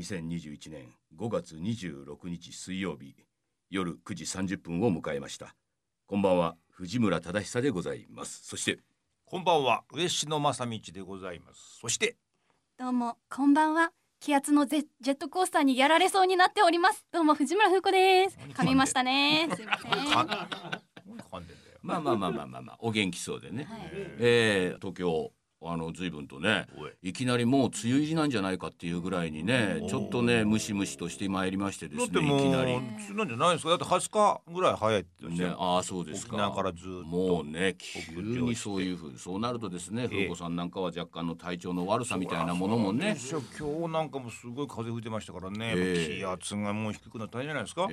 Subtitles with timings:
[0.00, 3.14] 2021年5月26日水曜日
[3.68, 5.54] 夜9時30分を迎えました。
[6.06, 8.40] こんばんは藤村忠久でございます。
[8.42, 8.80] そして
[9.26, 11.78] こんばんは上野正道でございます。
[11.80, 12.16] そして
[12.78, 13.92] どうもこんばんは。
[14.20, 17.04] 気圧のジェジェットコースターにやられそうになっております。
[17.12, 18.38] どうも藤村風子です。
[18.54, 19.50] 噛みましたね。
[19.54, 19.92] すいません。
[19.92, 20.48] か
[21.30, 21.78] 噛んでんだよ。
[21.82, 23.90] まあまあまあまあまあ、まあ、お元気そうでね、はい。
[24.18, 25.32] えー東京
[25.62, 26.92] あの随分とねおい。
[27.02, 32.80] いきなりもう梅雨入りなんじゃないかっていうぐらいにねちょっとねムシムシとしてまいりましてですねいきなり。
[33.14, 33.70] なんじゃないですか？
[33.70, 36.36] だって20日ぐらい早いってねああそうですか。
[36.36, 37.04] 沖縄からずっと。
[37.04, 40.08] もうね急にそういうふうそうなるとですねええ。
[40.08, 43.16] 風子さんなんかは若干の体調の悪さみたいなものもね。
[43.58, 46.16] 今日なんかもすごい風吹いてましたからね、ええ。
[46.20, 47.88] 気圧がもう低くなったんじゃないですか、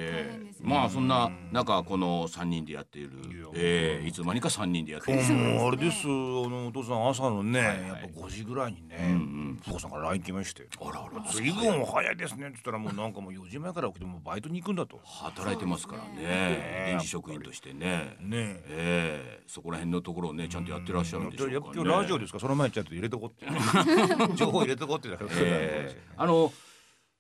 [0.62, 5.22] まあそんな中この3人でやっているいやええいつの間にか3人でやっている
[5.62, 7.88] あれですあのお父さん朝のね、はいはい。
[7.88, 9.14] やっぱ5時ぐらいにうんうね
[9.54, 9.60] ん。
[9.62, 10.68] 福子さんから LINE 来まして。
[10.80, 11.32] あらあら。
[11.32, 12.48] 随分早いですね。
[12.48, 15.00] って言ったらもうなんかもう4時前から起きてもうバイトに行くんだと。
[15.04, 16.22] 働いてますからね。
[16.22, 18.18] ね臨時職員としてね。
[18.22, 18.64] ねえ。
[18.70, 19.44] ええ。
[19.48, 21.54] そこら辺のところをねちゃんとやってらっしゃるんでしょうかね。
[21.56, 22.40] やっぱ今日ラジオですか？
[22.40, 24.36] その前にちゃんと入れとこうって。
[24.36, 26.02] 情報入れとこうってだから、ええ。
[26.18, 26.52] あの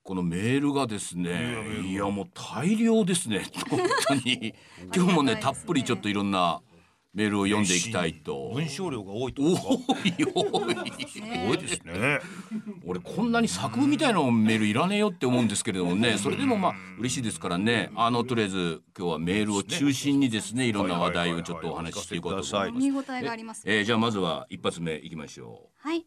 [0.03, 3.43] このメールがですねいやもう大量ですね。
[3.69, 4.53] 本当に。
[4.95, 5.35] 今日もね。
[5.35, 6.61] たっぷりちょっといろんな
[7.17, 8.51] メールを読んでいきたいと。
[8.53, 10.75] 文章量が多いと多かい多い。
[11.49, 12.19] 多いですね。
[12.85, 16.19] 俺こんなに作文みたいなメールいらねえよって思うんですけれどもね。
[16.19, 17.89] それでもまあ嬉しいですからね。
[17.95, 22.87] あのとりあえず今日はメールを中心にですねいろんな話題をちょっとお話ししていこうと思います。
[22.87, 26.05] 見応えがありますえーじゃあまずは一発目いきましょはい。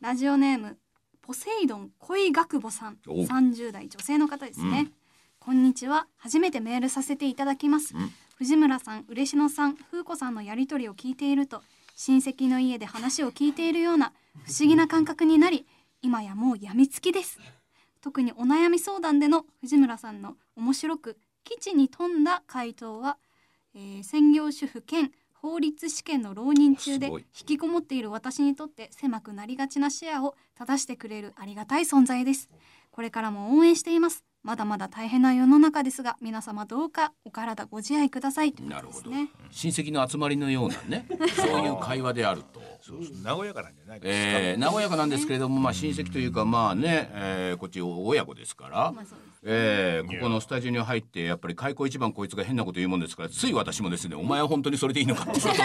[0.00, 0.78] ラジオネーム
[1.20, 2.98] ポセイドン恋学母さん。
[3.08, 4.92] お30代女性の方ですね、
[5.40, 6.06] こんにちは。
[6.16, 11.62] 初めてメールさせていただきます、うん藤村さん嬉野さん風子さんのやりとりを聞いていると
[11.96, 14.12] 親戚の家で話を聞いているような
[14.44, 15.66] 不思議な感覚になり
[16.02, 17.38] 今やもう病みつきです。
[18.02, 23.16] 特にお悩み相談での藤村さんの面白く基地に富んだ回答は、
[23.74, 32.50] えー専業主婦兼法律試験の浪人中で引きこもっている私にとって狭くなりがちな視野を正してくれるありがたい存在です。
[32.90, 38.52] これからも応援していますまだまだ大変な世の中ですが皆様どうかお体ご自愛ください。
[38.52, 39.22] ということですね。
[39.22, 42.60] う親戚の集まりのようなね そういう会話であると。
[42.82, 43.38] そうそう。
[43.38, 44.32] 和やかなんじゃないです。
[44.34, 55.60] か、えー、和やかなんですけれども、まあ、親戚というかまあね、えーこっち親子ですから、まあそうですえーここのスタジオに入ってやっぱり開口一番こいつが変なこと言うもんですからつい私もですね「お前は本当にそれでいいのか」ってことをね、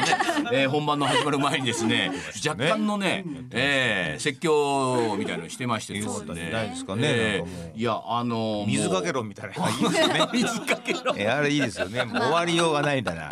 [0.52, 2.12] えー本番の始まる前にですね
[2.46, 6.34] 若干のね、えー説教みたいなのしてましてですね。
[6.36, 6.50] ね。
[6.52, 9.70] ないですかねえーいやあのもう水かけろみたいな。
[9.70, 11.14] いいですよね水かけろ。
[11.18, 12.04] えあれいいですよね。
[12.06, 13.30] もう終わりようがないんだな。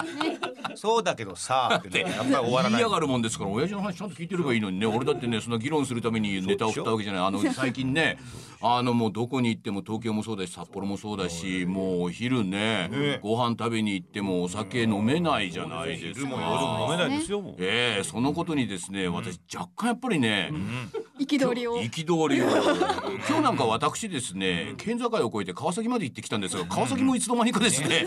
[0.76, 2.72] そうだけどさあってねやっぱり終わらない。
[2.72, 4.86] 言いやがるもんですから親父の話ちゃんと聞いてればいいのにね。
[4.86, 7.26] 俺だってねそんな議論するためにネタを振ったわけじゃない。
[7.26, 8.18] あの最近ね
[8.62, 13.20] あのもうどこに行っても東京もそうだし札幌もそうだしもうお昼ねね。
[13.22, 16.62] ご飯食べに行ってもお酒飲めないじゃないです昼も夜か。
[16.62, 17.56] も飲めないですよもう。
[17.60, 20.52] ええそのことにですね私若干やっぱりね
[21.20, 21.82] 憤りを。
[21.82, 22.48] 憤りを。
[23.28, 28.06] 今日なんか私ですね県境を越えて川崎まで行ってきたんですが川崎もいつの間にかですね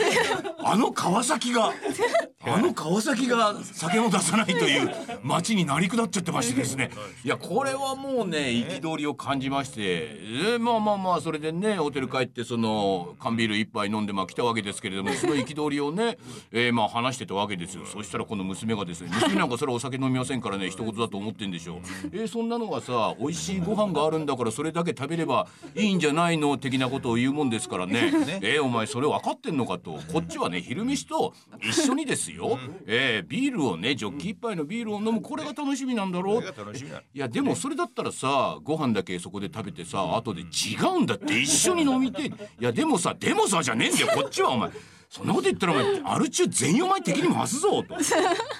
[0.62, 1.72] あの川崎が
[2.42, 4.90] あの川崎が酒を出さないという
[5.22, 6.90] 街になり下っちゃってましてですね。
[7.24, 8.38] いやこれはもうね
[8.80, 16.16] 憤りを感じまして、えーまあまあまあそれでねホテル帰ってその缶ビール一杯飲んでまあ来たわけですけれどもその憤りをね、
[16.50, 17.84] えーまあ話してたわけですよ。
[17.84, 21.78] そしたらこの娘がですね娘なんかそれはお酒飲みませんからね一言だと思ってんでしょう。
[22.12, 25.46] えーそんなのがさ美味しいご飯があるんだからそれだけ食べれば
[25.76, 28.10] いいんじゃないの的なことを言うもんですからね。
[28.42, 29.98] えーお前それ分かってんのかと。
[30.12, 36.42] こっちはね昼飯と一緒にですよ、 えービールをねジョッキ一杯のビールを飲むこれが楽しみなんだろう。
[37.14, 40.02] いやでもそれだったらさご飯だけそこで食べてさ
[40.32, 41.38] 後で違うんだって。
[41.38, 44.08] 一緒に飲みていやでもさでもさじゃねえんだよ。
[44.14, 44.70] こっちはお前。
[45.08, 47.94] そんなこと言ったらお前アル中全員お前敵に回すぞと。
[47.94, 47.98] い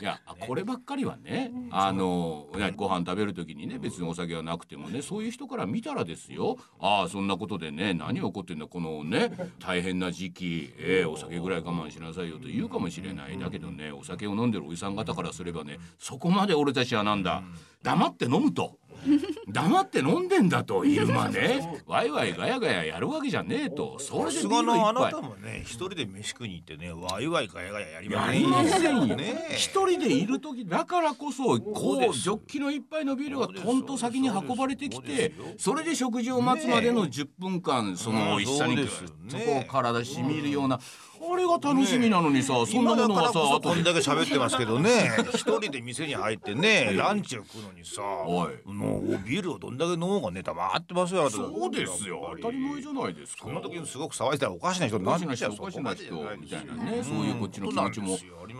[0.04, 6.58] やこればっかりはねあのご飯食べる時にね別にお酒はなくてもねそういう人から見たらですよ。
[6.80, 9.30] ああそんなことでね何起こってんだこのね
[9.60, 13.38] 大変な時期、ええお酒ぐらい我慢しなさいよと言うかもしれない。
[13.38, 17.44] だけどねお酒を飲んでるおじさん方からすればねそこまで俺たちはなんだ。
[17.84, 18.76] 黙って飲むと。
[19.48, 21.82] 黙って飲んでんだと昼間ね。
[21.86, 23.98] ワイワイガヤガヤやるわけじゃねえと。
[23.98, 29.16] それでビールあなたもね一人で飯食いに行ってねワイワイガヤガヤやりまやせんよりませんよ。
[29.16, 38.84] ね一人でいる時だからこそこうジョッキの一杯のビールがトンと先に運ばれてきてそれで食事を待つまでの10分間その美味しさにうん。
[38.84, 39.44] グそうですよね。
[39.44, 40.78] ッとこう体しみるような
[41.22, 45.10] あれが楽しみなのにさそんなものがさこんだけ喋ってますけどね。
[45.34, 48.52] 一人で店に入ってねランチを食うのにさ おい。
[48.66, 52.34] 飲もうビールをどんだけ飲もうかね黙ってますよそうですよ。
[52.40, 53.44] 当たり前じゃないですか。
[53.44, 58.18] そんな時にすごく騒いでたらおかしな人におかしなっちゃおかしな人みたいなね、うんそういうこっちの気持ちも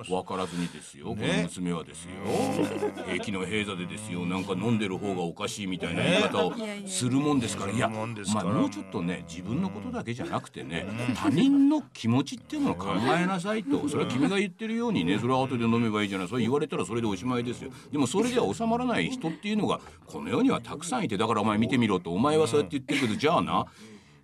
[0.08, 2.10] 分からずにですよ、こねの娘はですよ。
[3.06, 4.26] 平気の平座でですよ。
[4.26, 6.54] なんか飲んでる方がおかしいみたいな言い方を
[6.86, 7.72] するもんですから。
[7.72, 10.86] いやまあもうちょっとね自分のことだけじゃなくてね
[11.16, 12.88] 他人の気持ちっていうのを考
[13.18, 13.88] えなさいと。
[13.88, 15.18] それは君が言ってるようにね。
[15.18, 16.28] それは後で飲めばいいじゃない。
[16.28, 17.70] それ言われたらそれでおしまいですよ。
[17.92, 23.66] でもそれでは収まらない人っていうのがこの世にはたくさんいてだからお前見てみろとお前はそうやって言ってるけどじゃあな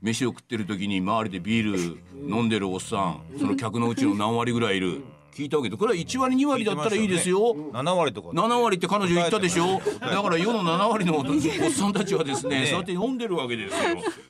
[0.03, 5.03] 飯を食ってる時に周りでビール飲んでるおっさんその客のうちの何割ぐらいいる。
[5.37, 7.55] 聞いたわけでこれは1割2割だったらいいですよ。
[7.73, 8.31] 7割とか。
[8.31, 9.83] 7割って彼女言ったでしょ？
[10.01, 11.25] だから世の7割のおっ
[11.71, 13.81] さんたちはですねねそうやって飲んでるわけですよ。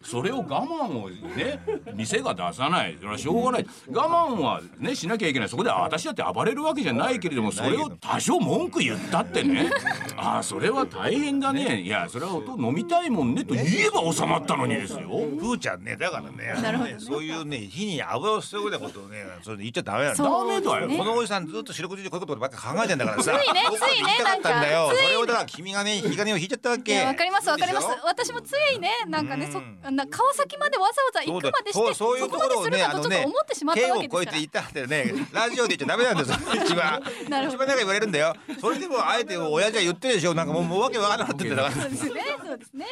[0.03, 1.61] それを我慢をね
[1.95, 2.97] 店が出さない。
[2.99, 3.67] それはしょうがない。
[3.93, 5.49] 我慢はねしなきゃいけない。
[5.49, 9.71] そこであ私だって暴れるわけじゃないけれどもそれを多少文句言ったってね。
[10.17, 11.83] ああそれは大変だね。
[11.83, 15.09] いやそれは音飲みたいもんねと言えば収まったのにですよ。
[15.09, 16.97] ふーちゃんねだからねなるほどね。
[16.99, 20.25] そういうね火に油を注ぐようなことをねそれで言っちゃダメなんだ。
[20.25, 21.05] ダメだよね。
[21.05, 23.39] このおじさんずっと四六時中こういうことばっか考えてんだからさ。
[23.39, 24.87] ついねついね言いたかったんだよ。
[24.89, 25.03] なんか。
[25.03, 27.05] それをだから君がね引き金を引いちゃったわけ。
[27.05, 27.87] わかりますわかります。
[28.05, 29.97] 私もついねなんかねそうん。
[29.97, 34.21] な川崎までわざわざ行くまでしてそうそういうそこまでするところをねかとちょっと思ってしまったわけですから。
[34.21, 37.03] 県を越えて言ったってねラジオで言っちゃダメなんですよ一番。
[37.49, 38.35] 一番なんか言われるんだよ。
[38.61, 40.35] それでもあえて親父は言ってるでしょ。
[40.35, 41.71] なんかもうもうわけわからなくなってんだから。
[41.73, 42.87] そうですねそうですね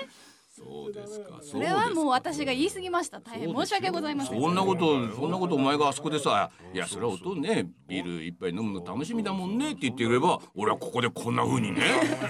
[0.64, 1.38] そうですか。
[1.42, 3.20] それはもう私が言い過ぎました。
[3.20, 4.40] 大変申し訳ございません。
[4.40, 11.82] そんなことそんなことお前があそこでさ「いやそれは音ねビール一杯飲むの楽しみだもんね」って言ってくれば俺はここでこんな風にね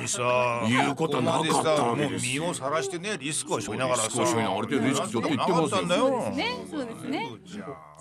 [0.06, 2.42] さ言うことなかったわけですよ。
[2.42, 4.04] もう身をさらしてねリスクを背負いながらさ。
[4.06, 5.68] リスクを背負いながらある程度リスクちょっと言ってますよ。
[5.68, 5.88] そうです
[6.30, 6.34] ね。
[6.34, 7.93] じゃあそうですね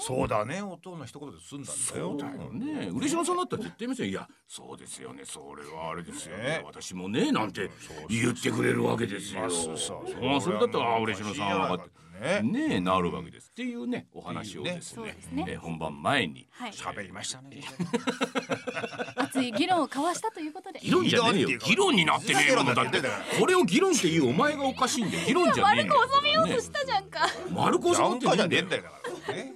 [0.00, 0.62] そうだね。
[0.62, 2.52] 音の一言で済んだんだよ。
[2.52, 2.88] ね。
[2.92, 4.08] 嬉野さんだったら絶対言いますよ。
[4.08, 5.22] いやそうですよね。
[5.24, 6.44] それはあれですよね。
[6.44, 6.62] ね。
[6.64, 7.70] 私もねなんて
[8.08, 9.48] 言ってくれるわけですよ。
[9.50, 11.98] そうそうああそれだったらあ嬉野さんは分かって。
[12.42, 12.80] ね。
[12.80, 13.50] なるわけです。
[13.50, 14.80] っていうねお話をですね。
[14.96, 15.44] そうですね。
[15.48, 16.48] えー本番前に。
[16.50, 16.72] はい。
[16.72, 17.62] 喋りましたね。
[19.16, 20.80] 熱い議論を交わしたということで。
[20.80, 21.48] 議論じゃねえよ。
[21.48, 21.66] 議論っていうか。
[21.66, 23.00] 議論になってねえものだって。
[23.38, 25.26] これを議論っていうお前がおかしいんだよ。
[25.26, 27.20] 議論じゃねえ丸のく収めようとしたじゃんか。
[27.50, 28.82] 丸く収まってなんかじゃねえんだよ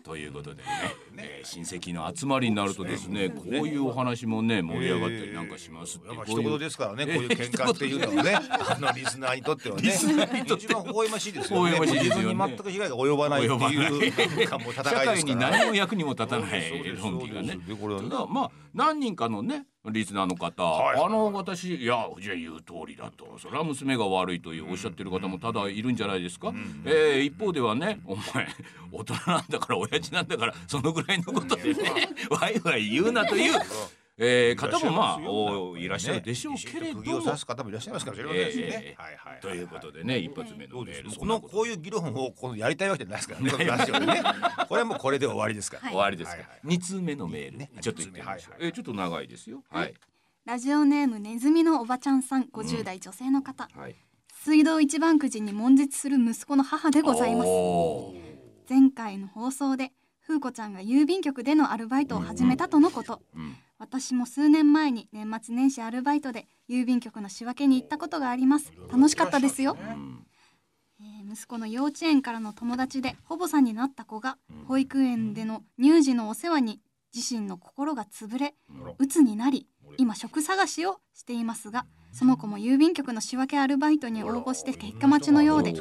[0.04, 0.68] ということでね、
[1.16, 8.38] えー親戚の集まりになるとですね、こういうお話もね盛り上がったりなんかしますって、いう一言ですからねこういう喧嘩っていうのはね。
[8.50, 9.92] あのリスナーにとってはね。
[9.92, 11.70] 一番微笑ましいですよね。
[11.72, 12.22] 微笑ましいですよね。
[12.22, 14.44] 自分に全く被害が及ばないっていい。
[14.44, 17.58] うかも戦いです会にから何の役にも立たない論議がね。
[17.58, 21.04] ただまあ何人かのねリスナーの方、はい。
[21.04, 23.36] あの私いやじゃあ言う通りだと。
[23.38, 26.52] それは娘が悪いというおっしゃってる方もただいるんじゃないですか、
[26.84, 28.46] えー一方ではねお前
[28.92, 33.54] 大人なんだから親父なんだからそのぐらいのことでねワイワイ言うなという、
[34.18, 39.40] えー方もまあおいらっしゃるでしょうけれども、釘を刺す方もいらっしゃいますからそれはですねえーはいはい。
[39.40, 41.10] ということでね一発目のメール。
[41.10, 43.34] このこういう議論をこのやりたいわけじゃないですか
[43.98, 44.14] らね。
[44.14, 44.22] ね。
[44.68, 45.82] これはもうこれで終わりですから。
[45.84, 45.90] はい。
[45.92, 46.60] 終わりですか、はいはい。
[46.64, 48.66] 二通目のメール、ちょっと言ってみましょう、二通目はい。
[48.66, 49.62] えーちょっと長いですよ。
[49.70, 49.94] はい、
[50.44, 53.96] ラジオネームネズミのおばちゃんさん50代女性の方、はい。
[54.44, 57.48] 水道一番くじに悶絶する息子の母でございます。
[58.68, 59.92] 前回の放送で
[60.26, 68.72] 風子ちゃんが郵便局でのアルバイトを始めたとのこと、うん私も数年前に年末年始アルバイトで郵便局の仕分けに行ったことがあります。
[68.92, 70.24] 楽しかったですよ、うん。
[71.00, 74.36] えー息子の幼稚園からの友達で保母さんになった子が
[74.68, 76.80] 保育園での乳児のお世話に
[77.14, 78.54] 自身の心が潰れ
[78.98, 85.74] 鬱になり今職探しをしていますがその子も郵便局の仕分けアルバイトに応募して結果待ちのようで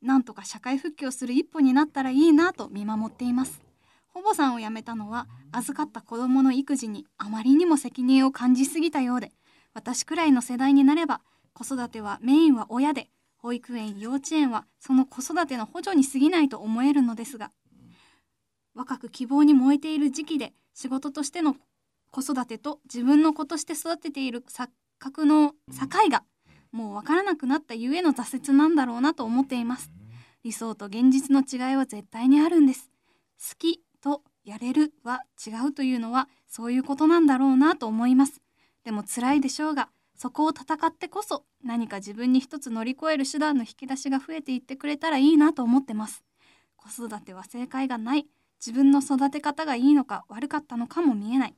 [0.00, 3.63] なんとか社会復帰をする一歩になったらいいなと見守っています
[4.14, 9.32] 保母さんを辞めたのは預かった子供の育児にあまりにも責任を感じすぎたようで
[9.74, 11.20] 私くらいの世代になれば
[11.52, 17.50] 子育てはメインは親で保育園幼稚園はその子育ての補助に過ぎないと思えるのですが
[18.74, 21.56] 若く希望に燃えている時期で仕事としての
[22.10, 24.68] 子育てと自分の子として育てている錯
[24.98, 26.22] 覚の境が
[26.72, 29.92] もう分からなくなったゆえの挫折なんだろうなと思っています。
[30.42, 32.90] 理想と現実の違いは絶対にあるんです。
[33.38, 38.42] 好きとやれるは違うというのはそういうことなんだろうなと思います。
[38.84, 46.22] でも辛いでしょうがそこを戦ってこそ何か自分に一つ乗り越える手段の引き出しが増えていってくれたらいいなと思ってます。
[46.76, 48.26] 子育ては正解がない。
[48.64, 51.54] 自分の育て方がいいのか悪かったのかも見えない。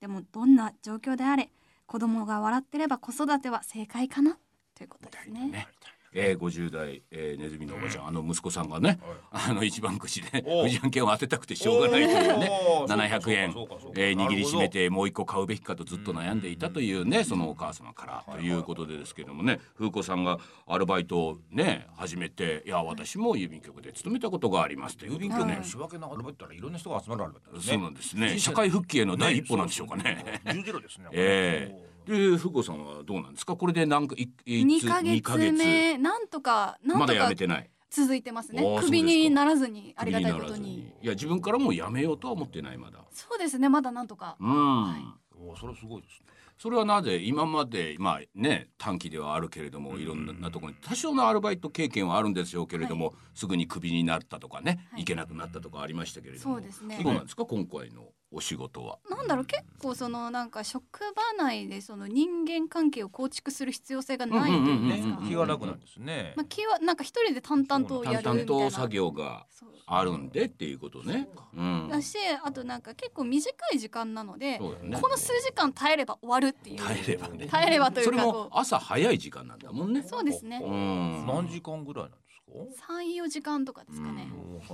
[0.00, 1.50] でもどんな状況であれ
[1.86, 4.38] 子供が笑ってれば子育ては正解かな。
[4.76, 5.48] ということですね。
[5.48, 5.68] ね。
[6.12, 8.98] えー、50代、えー、ネズミのおばちゃん、あの息子さんがね、
[9.30, 13.08] あの一番くじでおくじ案件を当てたくてしょうがないというねおー。
[13.08, 13.54] 700円
[13.94, 27.72] えー握りしめてもう一個買うべきかとずっと悩んでいたというねそのお母様からということでですけどもね風子さんがアルバイトをね始めていや私も郵便局で勤めたことがありますという郵便局の仕分けのアルバイトらいろんな人が集まるアルバイトですね。
[27.74, 28.38] そうなんですね。
[28.38, 30.40] 社会復帰への第一歩なんでしょうかね。
[30.52, 33.54] 十字路ですね ええで風子さんはどうなんですか？
[33.54, 37.70] これで何かいい二つ二ヶ月目なんとかなんまだとかやめてない。
[37.90, 38.86] 続いてますねあーそうですか。
[38.86, 42.98] クビにならずにありがたいこと首にいや自分からもやめようとは思ってないまだ。
[43.10, 44.36] そうですねまだなんとか。
[44.40, 46.26] うん、おーそれすごいですね。
[46.58, 55.02] それはなぜ今までまあね短期ではあるけれどもいろんなところに多少のアルバイト経験はあるんでしょうけれども、すぐにクビになったとかね、はい。
[55.02, 56.56] い、けなくなったとかありましたけれども。
[56.56, 57.00] そうですね。
[57.00, 57.46] どうなんですか？
[57.46, 58.98] 今回のお仕事は。
[59.08, 66.34] なんだろう結構そのなんか職場内でその人間関係を構築する必要性がないというんですか気が楽なんですね。
[66.36, 68.44] まあ気はなんか一人で淡々とやるみたいな。
[68.44, 69.46] 淡々と作業が
[69.86, 71.28] あるんでっていうことね。
[71.56, 74.74] うん、だしあとなんか結構短い時間なので、こ
[75.08, 76.76] の数時間耐えれば終わるっていう。
[76.78, 77.46] 耐えればね。
[77.46, 78.12] 耐えればといそう。
[78.12, 80.00] れもかこ朝早い時間なんだもんね。
[80.00, 80.08] う。
[80.08, 80.60] そうですね。
[80.62, 81.26] うん。
[81.26, 82.12] 何時間ぐらいなん
[82.48, 84.28] ですか三四時間とかですかね、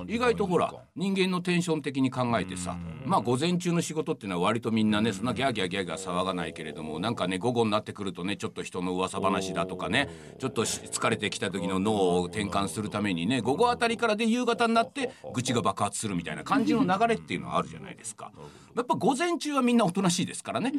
[0.07, 18.33] 意外とほら人間のテンション的に考えてさまあ午前中の仕事っていうのは割とみんなねそんなギャーギャーギャーギャー騒がないけれどもなんかね午後になってくるとねちょっと人の噂話だとかねちょっとし疲れてきた時の脳を転換するためにね午後あたりからで夕方になって愚痴が爆発するみたいな感じの流れっていうのはあるじゃないですか。
[18.75, 20.73] やっぱ午前中はみんなおとなしいですからね。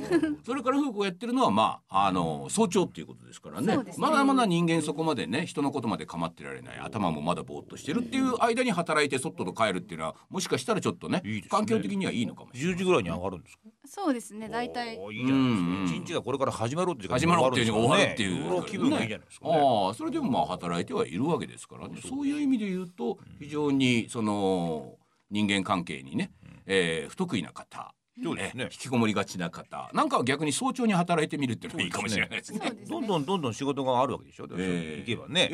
[0.46, 3.78] それから風子がやってるのはまああの早朝っていうことですからね。
[3.78, 3.94] ね。
[3.98, 11.44] まだまだ人間そこまでね人のことまで構ってられない頭もまだぼーっとしてるっていう間に働いてそっとと帰るっていうのはもしかしたらちょっとねね。
[11.50, 12.74] 環境的にはいいのかもしれない。
[12.75, 13.62] 10時ぐらいに上がるんですか？
[13.88, 14.96] そうですね大体。
[14.96, 15.68] いいじゃないですか。
[15.68, 15.86] うんうん。
[15.86, 19.54] 一日がこれから始まるっていうか始まろうっていうのが終わるっていう、気分がいいじゃないですかね。
[19.56, 22.00] ああそれでもまあ働いてはいるわけですからね。
[22.08, 24.96] そういう意味で言うと非常にその
[25.32, 26.32] 人間関係にね、
[26.65, 27.94] えー不得意な方
[28.24, 28.64] そうですね。
[28.66, 29.90] 引きこもりがちな方。
[29.94, 32.60] なんかは逆に早朝に働いてみるっていうのがいいかもしれないですね。
[32.60, 32.72] ね。
[32.88, 35.04] どんどんどんどん仕事があるわけでしょ、ええ。
[35.06, 35.50] 行けばね,、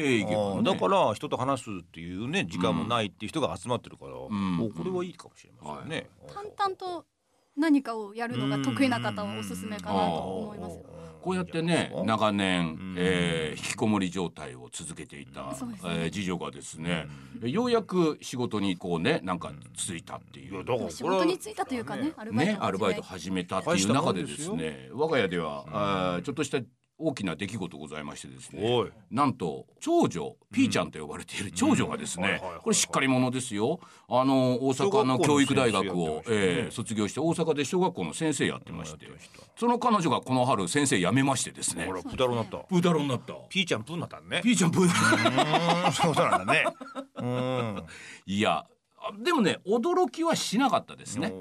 [0.63, 7.05] だから人と話すっていうね時間もないっていう人が集まってるから、うこれはいいかもしれませんね、淡々と
[7.57, 10.85] 何かをやるのが得意な方はおすすめかなと思いますよ。
[11.21, 15.55] こうやってねうん長年ん、えー引きこもり状態を続けていた、
[15.85, 17.07] えー次女がですね、
[17.43, 26.57] ようやく仕事にこうねなんかついたっていいう仕事に就いたというかねアルバイトね、をアルバイト始始めたっていう中でですね我が家では、あーちょっとした
[27.01, 33.79] 大きな出来事ございましてですねなんと長女ピーちゃんと呼ばれている長女がですねこれしっかり者ですよ。
[34.07, 39.07] あの大阪の教育大学をえー卒業して大阪で小学校の先生やってまして
[39.57, 42.57] その彼女がこの春先生辞めましてですねほらプタロになった。
[42.59, 43.33] プータローになった。
[43.49, 44.41] ピーちゃんプーになったんね。
[44.43, 44.87] ピーちゃんプー
[45.91, 46.65] そうなんだね。
[47.17, 47.83] うん。
[48.25, 48.65] いや
[48.97, 51.33] あでもね驚きはしなかったですね。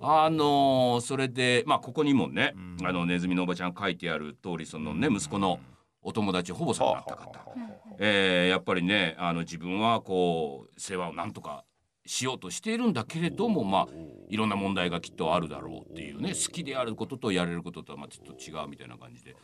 [0.00, 2.86] おあのーそれでまあここにもね、うん。
[2.86, 5.60] あのネズミのおばちゃん書いてある通りそのね息子の
[6.02, 7.32] お友達ほぼさんになった方、
[7.98, 11.64] えーやっぱりねあの自分はこう世話をなんとか
[12.06, 13.88] しようとしているんだけれどもまあ
[14.30, 19.36] いろんな問題がきっとあるだろうっていうね好きであることとやれることとはまあちょっと違うみたいな感じで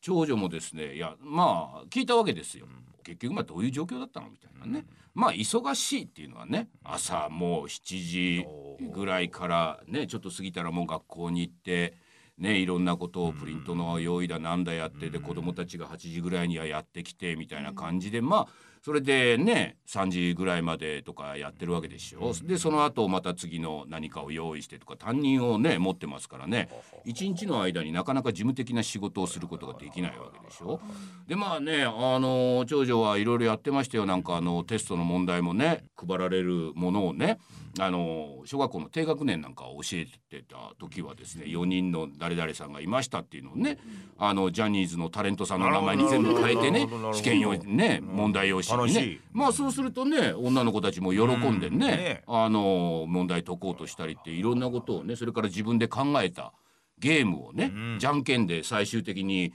[0.00, 2.66] 長女もですねいやまあ聞いたわけですよ。
[3.02, 8.46] 結局まあどういう状況だったのみたいなね、まあ忙しいっていうのはね朝もう7時
[8.92, 11.94] ぐらいからねちょっと過ぎたらもう学校に行って
[12.38, 22.32] ねいろんなことをプリントの用意だなんだやってで子供たちが8時ぐらいにはやってきてみたいな感じでまあそれでね3時ぐらいまでとかやってるわけでしょ。
[22.44, 26.68] でその後また次の何かを用意してとか担任をね持ってますからね。
[27.04, 30.80] 一日の間になかなか事務的な仕事をすることができないわけでしょ。
[31.28, 34.06] でまあねあの長女はいろいろやってましたよ。
[34.06, 37.38] なんかあのテストの問題もね配られるものをね
[37.78, 43.78] あの小学校の低学年なんかを教えてた時はですね4人の誰々さんがいましたっていうのをね
[44.18, 45.60] あのジャニーズのタレントさん。
[45.60, 49.00] の名前に全部変えてね試験用にね問題用紙にね。
[49.00, 49.20] 楽しい。
[49.32, 51.78] まあそうするとね女の子たちも喜んでうん。
[51.78, 51.86] ね。
[51.88, 56.52] ねあの問題解こうとしたりっていろんなことをねそれから自分で考えた
[56.98, 57.98] ゲームをね、うん。
[57.98, 59.52] じゃんけんで最終的に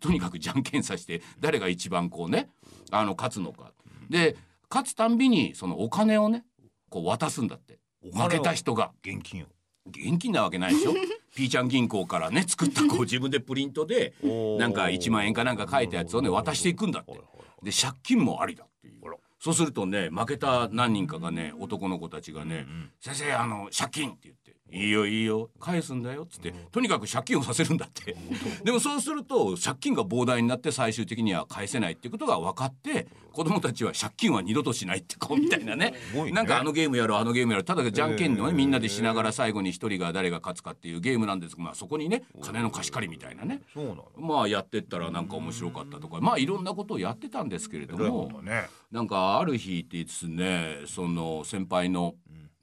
[0.00, 2.50] とにかくじゃんけんさせて誰が一番こうね
[2.90, 3.72] あの勝つのか。
[4.08, 4.36] で
[4.70, 6.44] 勝つたんびにそのお金をね
[6.88, 7.78] こう渡すんだって。
[8.12, 8.92] 負けた人が。
[9.04, 9.46] 現金を。
[9.88, 10.94] 現金なわけないでしょ？
[11.34, 14.14] ピーちゃん銀行からね作ったこう自分でプリントで
[14.58, 17.12] なんか1万円かなんか書いたやつをね渡していくんだって
[17.62, 19.00] で借金もありだっていう。
[19.40, 28.16] そうするとね負けた何人かがね男の子たちがねうん「先生あの借金」って言っていいよいいよ返すんだよっつってとにかく借金をさせるんだって。
[28.64, 35.94] でもそうすると借金が膨大になって最終的には返せないっていうことが分かって子供たちは借金は二度としないってこうみたいなね。
[36.14, 36.30] ね。
[36.32, 37.64] なんかあのゲームやろうあのゲームやろう。
[37.64, 43.62] ただじゃんけんのねみんなでしながら最後に一人が誰が勝つかっていうゲームなんですが、まあ、そこにね金の貸し借りみたいなね。
[43.74, 44.08] そうなの。
[44.16, 46.20] まあやってったらなんか面白かったとか。
[46.20, 48.68] まあいろんなことをやってたんですけれどもね。
[48.90, 52.14] なんかある日ってですねその先輩の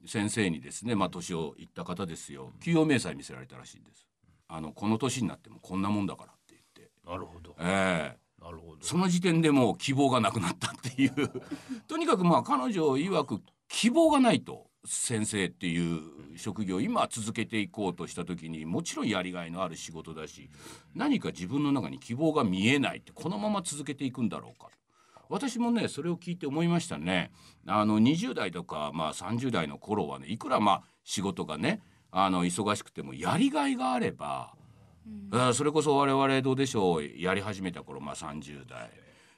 [0.08, 2.52] 先生にですねまあ年をいった方ですよ。
[2.60, 4.06] 給与明細見せられたらしいんです。
[4.48, 7.54] あのこの年になってもこんなもんだからって言って、なるほど。
[7.60, 8.28] ええ。
[8.42, 8.84] なるほど。
[8.84, 11.12] その時点でもう希望がなくなったっていう。
[11.86, 16.00] とにかくまあ彼女曰く希望がないと先生っていう
[16.36, 20.48] 職業を今続けていこうとした時にもちろんやりがいのある仕事だし
[20.94, 24.70] 何か自分の中に希望が見えないってこのまま続けていくんだろうか
[25.28, 27.30] 私もねそれを聞いて思いましたね。
[27.66, 34.54] あの20代とか、まあ、30代の頃はねいくらまあ仕事がねあの忙しくてもやりがいがあれば
[35.30, 38.90] あーそれこそ我々どうでしょうやり始めた頃まあ30代。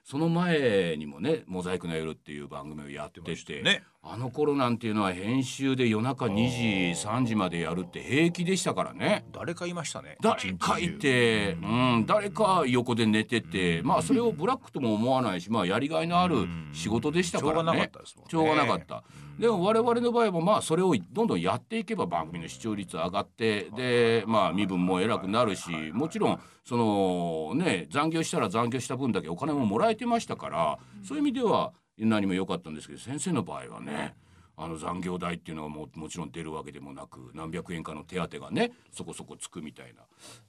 [0.02, 9.26] その前にもね「モザイクの夜」っていう番組をやってて、ねあの頃なんていうのは編集で夜中2時3時までやるって平気でしたからね。
[9.30, 10.16] 誰かいましたね。
[10.23, 17.62] 誰かいて、うん、誰か横で寝てて、まあそれをブラックとも思わないし、まあやりがいのある仕事でしたからね。
[17.62, 18.30] しょうがなかったですもんね。
[18.30, 19.04] しょうがなかった。
[19.38, 31.73] でも我々の場合もまあそれをどんどんやっていけば番組の視聴率上がってでまあ身分も偉くなるしもちろんそのね残業したら残業した分だけお金ももらえてましたからそういう意味では
[32.07, 34.14] 何も良かったんですけど先生の場合はね
[34.57, 40.02] あの残業代っていうのはももちろん出るわけでもなく何百円かの手当がねそこそこつくみたいな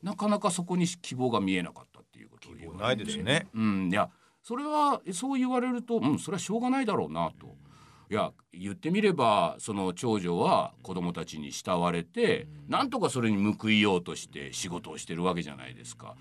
[0.03, 4.09] なかなかそこに希望が見えなかったっていうことを言われてないですねうん、いや
[4.43, 7.55] それはそう言われると、うん、それはしょうがないだろうなと。
[8.09, 16.15] いや言ってみればその長女は子供たちに慕われて、なんとかそれに報いようとして仕事をしてるわけじゃないですか。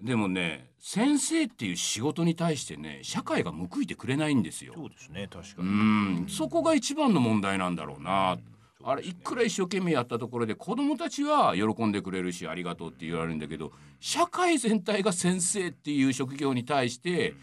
[0.00, 4.74] でもね先生っていう仕事に対してね社会が報いてくれないんですよ。
[4.76, 8.38] そうですね確かうにんそこが一番の問題なんだろうな。
[8.84, 17.34] あれいくら一生懸命やったところで子供たちは喜んでくれるしありがとうって言われるんだけど社会全体が先生っていう職業に対して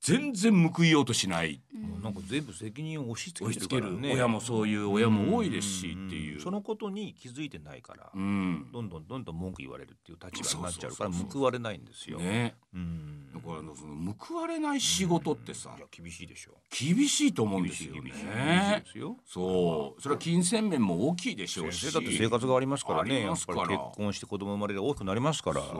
[0.00, 1.60] 全然報いようとしない。
[1.74, 4.14] もうなんか全部責任を押し付けてるね。
[4.14, 6.40] 親もそういう親も多いですしっていう。
[6.40, 8.70] そのことに気づいてないからうん。
[8.72, 12.18] どんどんどんどん文句言われるっていう立場になっちゃうから報われないんですよ。
[12.18, 13.30] ね、うん。
[13.34, 16.52] だからあのその報われない仕事ってさ厳しいでしょ。
[16.70, 18.82] 厳しいと思うんですよね。
[18.84, 19.18] ですよ。
[19.26, 20.02] そう。
[20.02, 21.92] それは金銭面も大きいでしょうし。
[21.92, 25.60] だって生活がありますからあね結婚して子供生まれて大きくなりますから。
[25.60, 25.70] やっ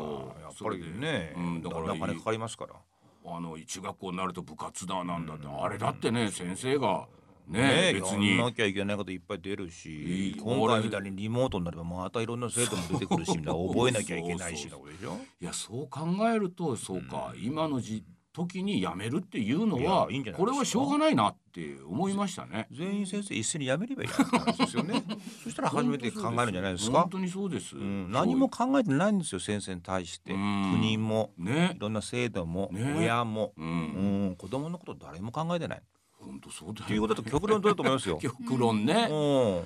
[0.62, 1.32] ぱりね。
[1.38, 1.62] うん。
[1.62, 2.74] だからだんだん金かかりますから。
[3.24, 7.06] あの中学校になると部活だなんだって、あれだってね先生が
[7.46, 8.38] ねね別に。
[8.38, 20.36] なきゃいけないこといっぱい出るいしい今回みたいにリモートになればまたいろんな生徒も出てくるし覚えなきゃいけないしいやそう考えるとそうか、今のじ時に辞めるっていうのはいやいいんじゃないですか。
[20.38, 22.68] これはしょうがないなって思いましたね。
[22.70, 24.08] 全員先生一斉に辞めればいい。
[24.56, 25.02] ですよね。
[25.42, 27.00] そしたら初めて考えるんじゃないですか？
[27.02, 27.76] 本当にそうです。
[27.76, 30.32] うん、何も考えてないんですよ先生に対して。
[30.32, 30.72] うん。
[30.80, 31.72] 国もね。
[31.76, 31.78] い。
[31.80, 32.94] ろんな制度も、ね。
[32.98, 33.62] 親も、う。
[33.62, 34.30] うん。
[34.30, 35.82] ん、子供のこと誰も考えてない。
[36.20, 38.18] 本当そうだよ、っていうことだと極論だと思いますよ。
[38.22, 39.08] 極論ね。
[39.10, 39.14] う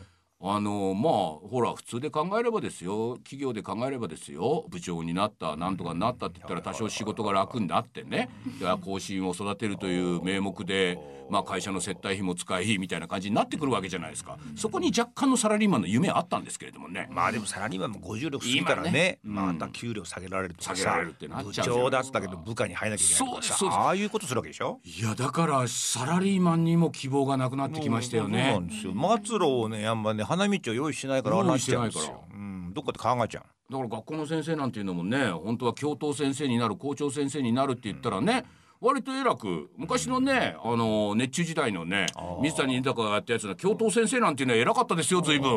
[0.01, 3.17] んあのまあほら普通で考えればですよ。
[3.19, 4.67] 企業で考えればですよ。
[4.69, 8.29] 部長になったなんとかなったって言ったら多少仕事が楽になってね。
[8.61, 10.99] で後進を育てるという名目で、
[11.31, 14.37] まあ、会社の接待費も使いみたいな感じになってくるわけじゃないですか。
[14.57, 17.09] そこに若干のサラリーマンの夢あったんですけれどもね。
[17.11, 19.19] まあでもサラリーマンも50六過ぎたらね今ね。
[19.25, 19.59] うん。
[19.59, 24.81] また給料下げられると下げられるってなっ部ちゃうじゃない長だったけど部下に入らなきゃいけないそうああいうことするわけでしょ？
[24.85, 28.67] いやだからサラリーマンにも希望がなくなってきましたよそうなねん。
[28.67, 28.93] ですよ。
[29.25, 33.73] 末路をねやんばね花道を用意してないからああなっちゃうんです用意してないよ、うん、どっかで考えちゃう。
[33.73, 38.45] だから学校の先生なんていうのもね本当は教頭先生になる校長先生になるって言ったらね、
[38.81, 42.07] 割と偉く昔のねあの熱中時代のね
[42.43, 45.51] 水谷豊がやったやつの教頭先生なんていうのは偉かったですよ随分。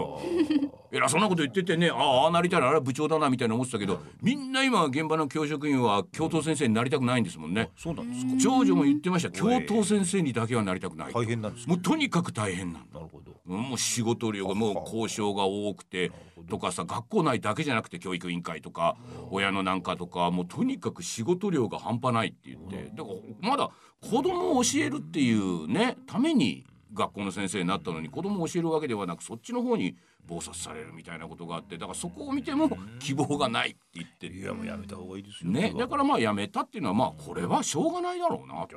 [0.91, 7.69] 偉そうなこと言っててねああなりたいなあれは部長だなみたいな思ってたけどみんな今現場の教職員は教頭先生になりたくないんですもんね。
[7.77, 8.31] そうなんですか。
[8.41, 9.31] 長女も言ってました。
[9.31, 11.71] 教頭先生にだけはなりたくない大変なんですか。
[11.71, 12.99] もうとにかく大変なんだ。
[12.99, 13.37] なるほど。
[13.45, 16.11] もう仕事量がもう交渉が多くて
[16.47, 18.97] とかさ学校内だけじゃなくて教育委員会とか
[19.31, 22.91] 親のなんかとかもうとにかく仕事量が半端ないって言って。
[22.95, 23.09] だか
[23.41, 23.69] らまだ
[24.01, 29.95] 子供を教えるっていうねために学校の先生になったのに子供を教えるわけではなくそっちの方に
[30.27, 32.69] 忙殺されるみたいなことがあってだからそこを見ても
[32.99, 38.75] 希望がないって言っていやもうやめた方がいいですよね、だかららまあやめたっていうのはまあこれはしょうがないだろうなと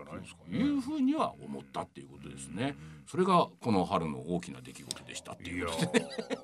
[0.48, 2.76] いうふうには思ったっていうことですね。
[3.06, 6.00] それがこの春の大きな出来事でしたっていうことで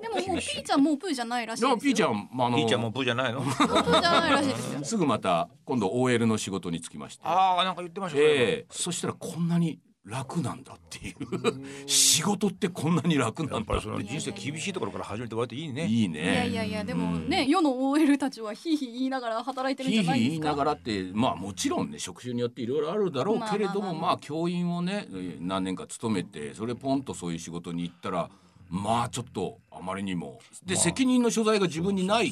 [0.09, 1.69] ももうピーちゃんもうプーじゃないらしいですよ。
[1.69, 3.41] いやピーちゃん、まあ、あのピーちゃんもプーじゃないの？
[3.41, 7.23] プーじゃないらしいです ぐまた今度 OL の仕事に就きまして。
[7.25, 8.27] ああなんか言ってましたね、え
[8.63, 8.65] え。
[8.69, 11.87] そしたらこんなに楽なんだっていう。
[11.87, 15.85] 仕事ってこんなに楽なんだってやっぱりその人生厳しいところから始めて割といいね。
[15.85, 20.55] いいいやいねやいやでもね、世の OL たちはヒーヒー言いながら働いてるんじひいひゃないですかい言いな。
[20.55, 25.07] がらってまあもちろんね職種によっていろいろあるだろうけれどもまあ教員をね
[25.39, 28.29] 何年か勤めてそれポンとそういう仕事に行ったら
[28.69, 30.39] まあちょっとあまりにも。
[30.65, 32.31] で責任の所在が自分にない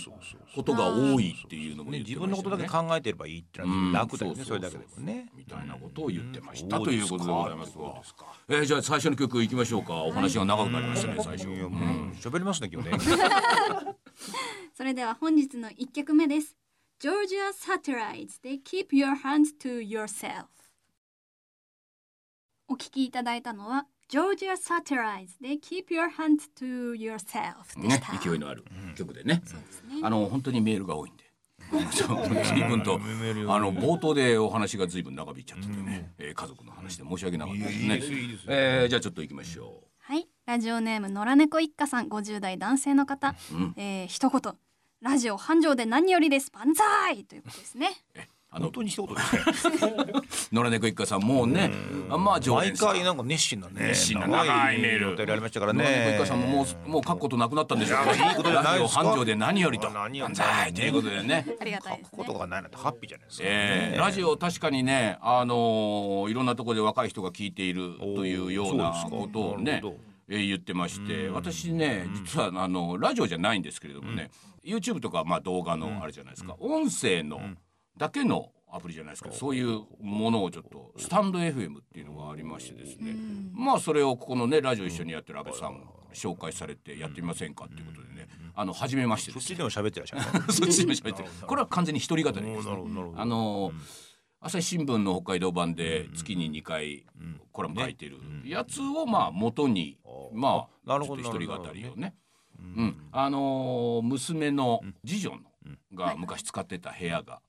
[0.55, 5.29] ことが多いっていうのもね、自分のことだけ考えてればいいってのは楽だよね、それだけでもね。
[5.35, 6.83] みたいなことを言ってました、うん。
[6.83, 10.03] ということでございますがえーじゃあ最初の曲いきましょうか。
[10.03, 12.11] お話が長くなりましたねううん。
[12.19, 12.97] 喋りますね今日ね。
[14.73, 16.57] それでは本日の一曲目です。
[16.99, 20.45] Georgia Satellites で Keep Your Hands to Yourself
[22.67, 27.81] お聴きいただいたのは Georgia Satellites で Keep Your Hands to Yourself.
[27.81, 28.17] でねした。
[28.29, 28.63] 勢いのある
[28.95, 30.01] 曲でね、そうですね。
[30.03, 31.25] あの本当にメールが多いんで。
[31.65, 37.99] 随分とあの冒頭でお話が随分長引いちゃっててね、えー家族の話で申し訳なかったですね。
[38.47, 43.73] えーじゃあちょっと行きましょはい、ラジオネーム野良猫一家さん50代男性の方、うん。
[43.77, 44.53] えー一言。
[45.01, 46.51] ラジオ繁盛で何よりです。
[46.51, 47.89] 万歳ということですね。
[48.15, 48.19] う。
[48.55, 49.21] あの本当に一言で
[49.53, 49.75] すね。
[50.53, 51.69] 野良猫一家さんもうね、
[52.09, 52.89] あまあ常毎連さん。
[52.93, 53.87] 回なんか熱心なね。
[53.89, 55.13] 熱心な長いメール。
[55.13, 56.25] お便りありましたから野良猫一ね家。
[56.25, 59.89] さんももうもう書くことなくなったんでしょういやいいことじゃないラジオですか繁盛で何よりと。
[59.89, 60.33] 何より。
[60.33, 61.45] 万歳ということでね。
[61.59, 62.09] ありがたいですね。
[62.11, 62.39] 書くこと。
[62.39, 63.43] がないなんてハッピーじゃないですか。
[63.47, 69.09] えーラジオ確かにね、あのーいろんなところで若い人が聞いているというようなですか。
[69.11, 69.97] ことをねなるほど、
[70.29, 74.31] えー言ってまして私ね実はあのラジオじゃないんですけれどもね、
[74.65, 77.41] YouTube とかまあ動画のあれじゃないですか、音声の
[77.97, 83.15] だけのアプリじゃないですか、そういうものをちょっとスタンド FM っていうのがありましてですね、
[83.53, 85.81] まあそれをここのねラジオ一緒にやってる安倍さん
[86.13, 90.45] 紹介されてやってみませんかっていうことでね、あの初めましてですそっちでも喋ってらっしゃるね。
[90.51, 91.29] そっちでも喋ってる。
[91.45, 93.21] これは完全に一人語りです、なるほどなるほど。
[93.21, 93.71] あの
[94.41, 97.05] 朝日新聞の北海道版で月に2回
[97.51, 99.97] コラム書いてるやつをまあ元に
[100.33, 102.15] まあちょっと一人語りをね。
[102.57, 105.39] うん、あのー娘の次女の
[105.93, 107.41] が昔使ってた部屋が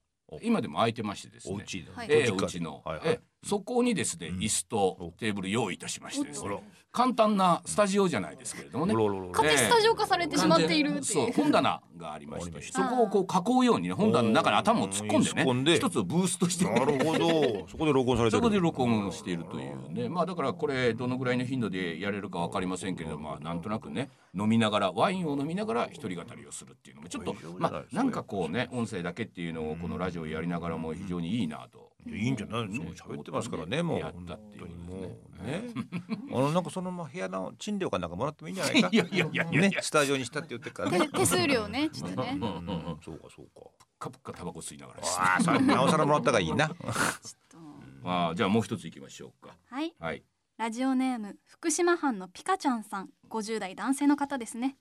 [0.43, 1.55] 今でも空いてましてですね。
[1.55, 1.91] お家で。
[1.93, 2.07] はい。
[2.11, 3.09] ええご実家うちの、はいはい。
[3.09, 6.63] ええそこにですね、椅子とテーブル用意いたしましてですね。
[6.97, 8.95] 簡単なスタジオじゃないですけれどもね。
[8.95, 11.05] 勝手スタジオ化されてしまっているっていう。
[11.05, 15.77] そう本棚がありまして そこをこう囲うようにね本棚の中に頭を突っ込んで突っ込んでね。
[15.77, 16.65] 一つをブーストして。
[16.65, 17.69] なるほど。
[17.69, 18.39] そこで録音されてる。
[18.39, 20.09] そこで録音しているというね。
[20.09, 31.95] まあだからこれどのぐらいの頻度でやれるかわかりませんけれどまあなんとなくね飲みながらワインを飲みながら一人語りをするっていうのもちょっとまあなんかこうね音声だけっていうのをこのラジオやりながらも非常にいいなと。
[32.09, 32.69] いいんじゃない？
[32.69, 33.09] ですか。
[33.11, 33.99] 喋ってますからね、もう。
[34.01, 35.65] やったっていう本当にねもうね。
[36.33, 38.89] あのなんかそのまま部屋の賃料かなんかもらってもいいんじゃないか？
[38.93, 39.61] いやいやいやいや。
[39.63, 40.91] ね、スタジオにしたって言ってるから。
[40.91, 41.01] ね。
[41.01, 42.33] 手手数料ねちょっとね。
[42.35, 42.43] うん。
[42.43, 43.71] うんうんそうかそうか。
[43.99, 46.71] カプカタバコ吸いながらああ、それなおさらもらったがいいな。
[48.03, 49.57] まあじゃあもう一ついきましょうか。
[49.71, 49.95] はい。
[49.99, 50.23] はい。
[50.59, 52.83] ラジオネーム福島藩のピカちゃん。
[52.85, 53.11] さん。
[53.29, 54.77] 50代男性の方ですね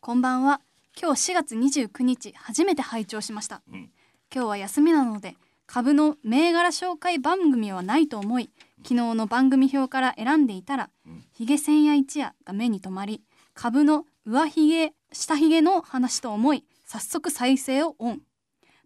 [0.00, 0.20] こん。
[0.20, 0.42] ばん。
[0.42, 0.60] は
[1.00, 3.90] 今日4月29日初めて拝聴しました、うん。
[4.34, 18.22] 今日は休みなので株の銘柄紹介番組はないと思い昨日の番組表から選んでいたら、うんヒゲ千夜一夜が目に留まり株の上ひげ下ひげの話と思い早速再生をオン。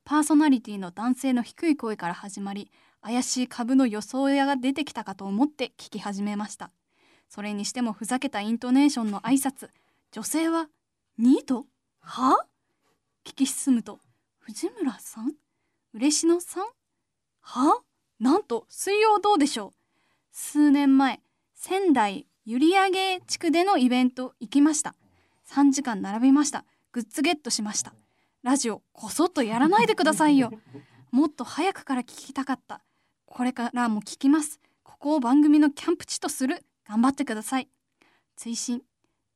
[0.04, 2.70] パーソナリティの男性の低い声から始まり
[3.02, 6.70] 怪しい株の予想屋が出てきたかと思って聞き始めました。
[7.28, 9.68] それにしてもふざけたイントネーションの挨拶
[10.10, 10.66] 女性は
[11.18, 11.66] ニート
[12.00, 12.36] は？
[13.24, 14.00] 聞き進むと
[14.40, 15.34] 藤村さん？
[15.92, 16.64] 嬉野さん？
[17.40, 17.80] は？
[18.20, 19.72] なんと水曜どうでしょう？
[20.30, 21.20] 数年前
[21.54, 24.94] 仙台閖上地区でのイベント行きました。
[25.48, 26.64] 3時間並びました。
[26.92, 27.92] グッズゲットしました。
[28.44, 30.52] ラジオこそっとやらないでくださいよ。
[31.10, 32.80] もっと早くから聞きたかった。
[33.26, 34.60] これからも聞きます。
[34.84, 36.64] ここを番組のキャンプ地とする。
[36.88, 37.68] 頑張ってください。
[38.36, 38.82] 追伸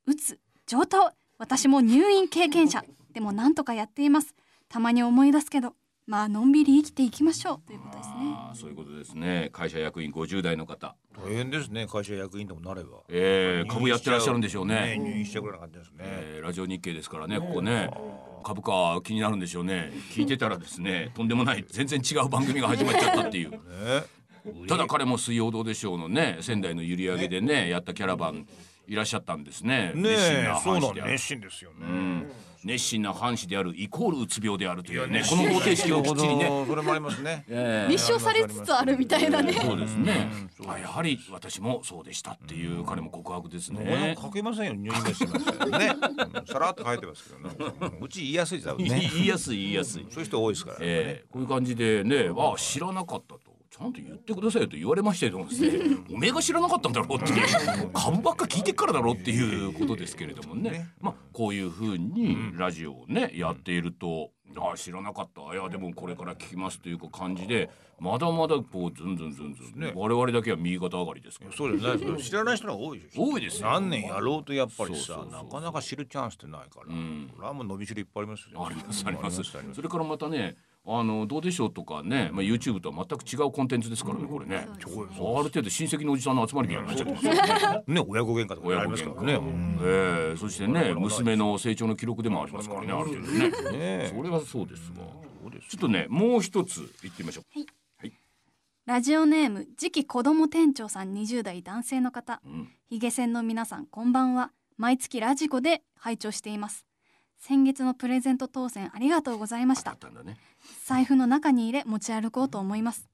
[0.07, 1.11] うつ上等。
[1.37, 2.85] 私も入院経験者。
[3.13, 4.37] でもなんとかやっています。
[4.69, 5.75] たまに思い出すけど。
[6.07, 9.49] まあのんびり生きていきましょうということですねああそういうことですね。
[9.53, 12.99] 会社役員50代の方、大変ですね、会社役員でもなれば。
[13.09, 14.97] えー、株やってらっしゃるんでしょうね。
[14.99, 15.97] 入院しちゃうぐらいな感じですね。
[16.01, 17.91] えーラジオ日経ですからね、ここね。
[18.45, 19.91] 株価気になるんでしょうね。
[20.11, 23.51] 聞いてたらですね、とんでもない全然違う番組が始まっちゃったっていう。
[23.51, 23.59] ね。
[24.69, 28.47] ただ彼も水曜どうでしょうのね、仙台の閖上でね、やったキャラバン
[28.87, 29.93] いらっしゃったんですね。
[29.95, 31.77] ねえ、そうな熱心な話での熱心ですよね。
[31.81, 32.33] うん
[32.65, 36.65] 熱心な藩士であるイコールうつ病であるというねこの方程式をきっちりね。
[36.67, 37.45] それもありますね。
[37.49, 40.71] ええ立証されつつあるみたいなねそうですねうん。
[40.71, 44.23] あやはり私もそうでしたっていう彼も告白です俺ねも。
[44.23, 45.95] 書けませんよ入院してますけどね。
[46.37, 47.97] うんさらっと書いてますけどね。
[48.01, 49.11] うち言いやすいですよ言ね。
[49.15, 50.07] いやすい言いやすい。
[50.11, 50.77] そういう人多いですから。
[50.81, 53.55] ええこういう感じでね、あ知らなかったと。
[53.77, 57.33] ちゃんと言ってくださいよと言われましたけどもですねおめえが知らなかったんだろうって
[57.93, 58.44] 株ばっか
[58.95, 60.89] だろうっていうことですけれどもね。
[61.01, 65.43] まあこういうふうにラジオをねやっているとあ知らなかった。
[65.55, 69.93] いやでもこれから聞きますという感じでまだまだこうずんずんずんずん、ね。
[69.95, 72.23] 我々だけは右肩上がりですからそうですね。
[72.23, 73.25] 知らない人が多いでしょ。
[73.25, 73.71] 多いですよ。
[73.71, 76.95] 何年やろうとやっぱりさなかなか知るチャンスってないから。
[76.95, 77.31] ん。
[77.35, 78.65] これはもう伸びしろいっぱいありますよ。
[78.65, 79.43] ありますあります。
[79.43, 84.69] それからまたねあのどうでしょうとかね、まあ、YouTube とは全く違うコンテンツですからねこれね。
[84.69, 87.85] ある程度親戚のおじさんの集まりみたいになっちゃってますよね。
[87.87, 89.35] ね親子喧嘩とかありますからね。
[89.35, 89.79] うん。
[89.83, 93.79] ええそしてね娘の成長の記録でもありますからねある程度ね。
[93.79, 94.13] ね。
[94.15, 95.07] それはそうですわ。
[95.43, 95.69] そうです。
[95.71, 97.45] ちょっとねもう一つ言ってみましょう。
[98.85, 102.43] ラジオネーム次期子ども店長さん20代男性の方。
[102.45, 102.69] うん。
[102.91, 104.51] ヒゲ線の皆さんこんばんは。
[104.77, 106.85] 毎月ラジコで拝聴しています。
[107.47, 110.39] 先月のプレゼント当選ありがとうございましだたったんだね
[110.87, 113.09] 財布の中に入れ持ち歩こうと思います。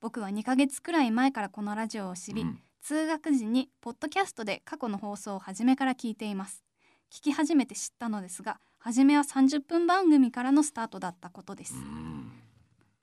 [0.00, 2.58] 僕は2ヶ月くらい前からこのラジオを知り、うん。
[2.80, 6.64] 通学時にポッドキャストで過去の放送を初めから聞いています。
[7.12, 11.74] 聞き始めて知ったのですが初めは30分番組からのスタートだったことです。
[11.74, 12.32] うん。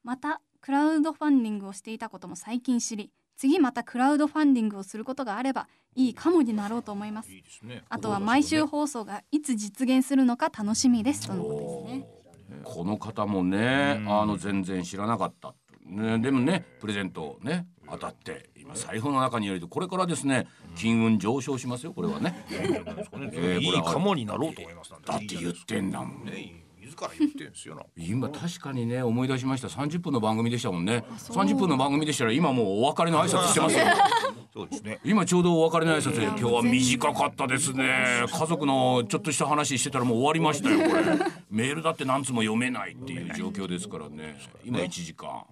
[0.03, 7.29] またクラウドファンディングをしていたことも最近知り次またクラウドファンディングをすることがあればいいかもになろうと思います。
[7.61, 7.83] ね。
[7.87, 11.27] あとは毎週放送がいつ実現するのか楽しみです。
[11.27, 12.16] とのことですね
[12.63, 15.53] この方もねあの全然知らなかった
[15.85, 22.45] ねでもねプレゼントね当たって今財布の中に入れてこれからですね金運上昇しますよこれはね。
[22.51, 26.25] えーいいかもになろうと思いますだって言ってんだもん。
[26.25, 26.66] ね
[26.97, 27.83] 自ら言ってんですよな。
[27.95, 29.67] 今確かにね思い出しました。
[29.67, 31.03] 30分の番組でしたもんね。
[31.17, 33.85] 30分の番組でしたら今もうお別れの挨拶してますよ。
[34.53, 34.99] そうですね。
[35.03, 38.25] 今ちょうどお別れの挨拶で今日は短かったですね。
[38.27, 41.03] 家族のちょっとした話してたらもう終わりましたよこれ。
[41.51, 44.39] メールだって何つも読めないっていう状況ですからね。
[44.65, 45.43] 今1時間。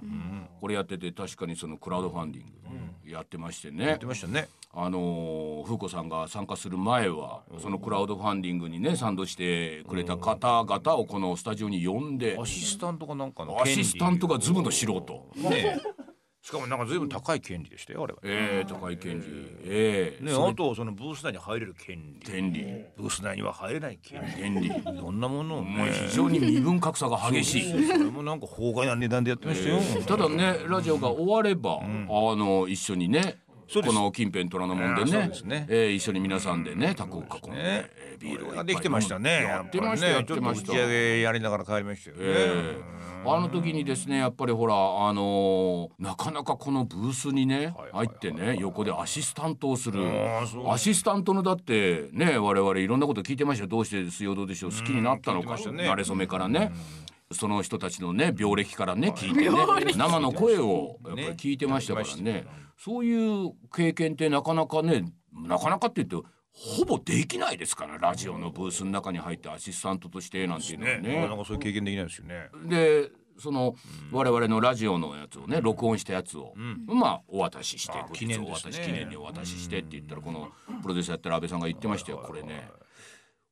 [0.60, 2.52] これやってて確かにそのクラウドファンディング
[3.08, 3.86] やってましてね。
[3.86, 4.48] 言ってましたね。
[4.74, 15.28] あのー風子さんが参加する前はそのクラウドファンディングにね賛同してくれた方々をこのスタジオに呼んでアシスタントかなんかのアシスタントがズブの素人。
[15.38, 15.80] ね。
[16.46, 18.20] しかもなんか随分高い権利でしたよあれは。
[18.22, 19.26] ええ高い権利。
[19.66, 20.24] ええ。
[20.24, 22.20] ね、あとそのブース内に入れる権利。
[22.24, 22.62] 権利。
[22.96, 24.32] ブース内には入れない権利。
[24.32, 24.68] 権利。
[24.68, 25.92] いろんなものをね。
[26.08, 27.88] 非常に身分格差が激しい。
[27.88, 33.40] それもなんか法外な値段でやってましたよ、ただねラジオが終われば、あの一緒にね
[33.74, 35.66] この近辺虎ノ門でねですね。
[35.70, 37.90] えー一緒に皆さんでねタコを囲んで、ね。
[37.98, 38.76] えービールをで。
[38.76, 40.68] きてましたねやってましたややってました。
[40.68, 50.00] ちょっと打ち上げやりながら帰りましたよね、ええあの時にですねやっぱりほらあのーなかなかこのブースにね入ってね横でアシスタントをする。
[50.70, 53.68] アシスタントのだってね我々いろんなこと聞いてましたよ。
[53.68, 55.42] どうして水曜どうでしょう好きになったのか。
[55.42, 55.90] 聞いてましたね。
[55.90, 56.72] 慣れ初めからね。
[57.32, 62.46] その人たちのね病歴からね聞いてね生の声をやっぱり聞いてましたからね。
[62.78, 71.16] そういう経験ってなかなかねなかなかって言ってほぼできないですからラジオのブースの中に入ってアシスタントとしてなんていうのはね。
[71.22, 72.50] なかなかそういう経験できないですよね。
[72.68, 73.76] でその
[74.12, 76.54] 我々のラジオのやつをね録音したやつを、
[76.88, 82.24] まあお渡しして記念記念にお渡ししてって言ったらこのプロデューサーやってる安倍さんが言ってましたよ。
[82.26, 82.70] これね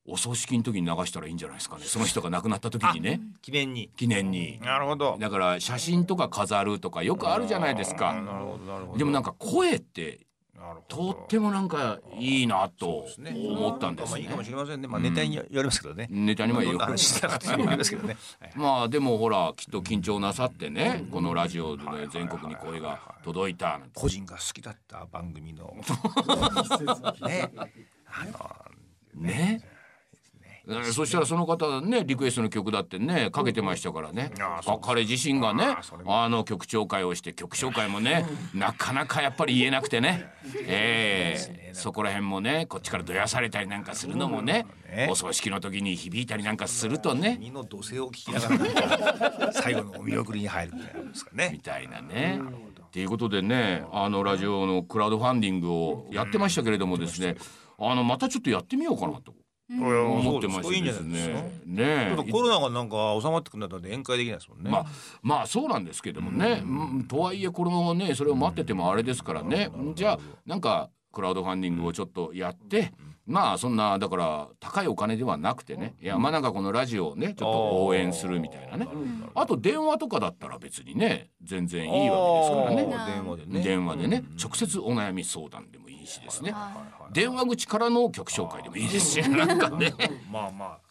[0.06, 1.84] お葬式の時に流したらいいんじゃないですかね。
[1.84, 3.20] その人が亡くなった時にね。
[3.40, 3.90] 記念に。
[3.96, 4.60] 記念に。
[4.60, 5.16] なるほど。
[5.18, 8.12] だから写真とか飾るとかよくあるじゃないですか。
[8.12, 8.98] なるほどなるほど。
[8.98, 11.12] でもなんか声ってなるほど。
[11.14, 13.34] とってもなんかいいなとね。
[13.34, 14.10] 思ったんですね。
[14.10, 14.88] まあいいかもしれませんね。
[14.88, 17.20] まあネタに言われますけどね、ネタにはよくます。
[17.20, 17.26] け
[17.96, 18.16] どね。
[18.40, 23.80] はいまあでもほらきっと緊張なさってねこのラジオでね全国に声が届いた。
[23.94, 25.74] 個人が好きだった番組の。
[27.26, 27.50] ね。
[28.06, 28.26] あ
[29.16, 29.73] のね
[30.66, 34.30] えーそしたらその方ねリクエストの曲だってねかけてましたからね。
[34.38, 38.24] うあ彼自身がねあの曲紹介をして曲紹介もね
[38.54, 40.26] なかなかやっぱり言えなくてね。
[40.66, 45.08] ええそこら辺もねこっちからどやされたりなんかするのもねね。
[45.10, 51.60] お葬式の時に響いたりなんかするとね身の土星を聞きながら最後のお見送りに入るみたいなんですかみね。
[51.62, 52.40] たいなね。
[52.86, 57.34] っていうことでねあのラジオのクラウドファンディングをやってましたけれどもですね
[57.78, 59.34] あのまたちょっとやってみようかなと
[59.70, 61.00] 思思ってましていいんじです。
[61.02, 61.60] ね。
[61.66, 64.70] ねちょっとコロナがなんか収まってくるんだったら宴会できないですもんね。
[64.70, 64.86] まあ
[65.22, 67.04] まあそうなんですけどもね、うん。
[67.04, 69.70] とはいえこれもねそれを待っててもあれですからね。
[69.94, 72.92] じゃあなんかクラウドファンディングをちょっとやって、
[73.26, 75.94] まあそんなだから高いお金ではなくてね。
[76.00, 78.88] いやまあなんかこのラジオをねちょっと応援するみたいなね。
[79.34, 83.12] あと電話とかだったら別にね全然いいわけですからね。
[83.14, 83.62] 電話でね。
[83.62, 89.94] 電話でね、直接お悩み相談でもいいしですね、は電話口からの曲紹介でもいいですしなんかね。
[90.30, 90.83] まあまあ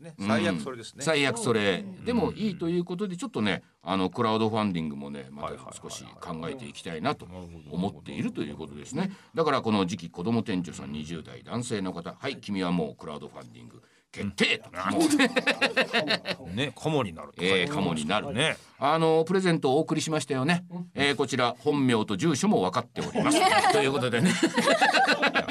[0.00, 0.26] ですね。
[0.26, 1.84] 最悪それですね、最悪それ。
[2.04, 7.26] でもいいということでちょっとねあのクラウドファンディングもねまた少し考えていきたいなと
[7.70, 9.10] 思っているということですね。
[9.34, 12.14] だからこの時期子ども店長さん20代男性の方。
[12.18, 14.70] はい君はもうクラウドファンディング決定と。
[14.70, 18.56] もう ねカモになるえー、カモになるね。
[18.78, 23.38] あのプレゼントをお送りしましたよね、えー、こちら本名と住所も分かっております。
[23.72, 24.32] ということでね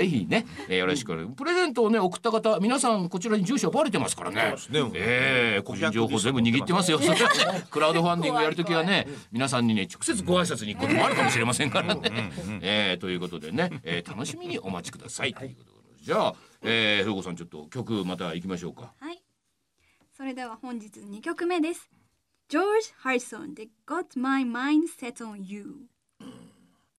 [0.00, 1.12] ぜひね、えー、よろしく。
[1.12, 4.54] お願いプレゼントをね送った方皆さんこちらに住所バレてますからね。
[4.70, 4.90] ね。
[4.94, 6.98] えー、個人情報全部握ってますよ。
[7.70, 12.32] クラウドファンディングやるときはね皆さんにね直接ご挨拶に行くこともあるかもしれませんからね、
[12.62, 15.34] えー、ということでね、えー、楽しみにお待ちください。
[15.34, 15.54] とい
[16.00, 18.94] じゃあ、えー、ふうこさんちょっと曲また行きましょうか。
[18.98, 19.22] はい。
[20.16, 21.90] それでは本日2曲目です。
[22.48, 25.90] ジョージ・ハリソンで Got My Mind Set on You